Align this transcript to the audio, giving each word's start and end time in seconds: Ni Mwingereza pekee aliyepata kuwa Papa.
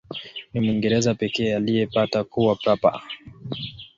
Ni 0.53 0.59
Mwingereza 0.59 1.13
pekee 1.15 1.55
aliyepata 1.55 2.23
kuwa 2.23 2.55
Papa. 2.55 3.01